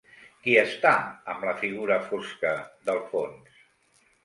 Qui 0.45 0.53
està 0.61 0.93
amb 1.33 1.45
la 1.49 1.53
figura 1.61 1.99
fosca 2.07 2.55
del 2.91 3.05
fons? 3.15 3.63